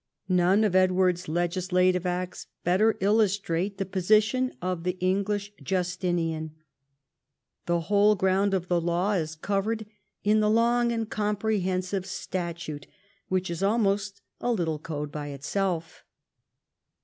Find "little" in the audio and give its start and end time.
14.51-14.79